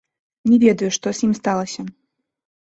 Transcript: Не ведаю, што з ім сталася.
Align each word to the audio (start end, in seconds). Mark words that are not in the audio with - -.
Не 0.51 0.55
ведаю, 0.63 0.89
што 0.97 1.07
з 1.19 1.27
ім 1.27 1.33
сталася. 1.41 1.81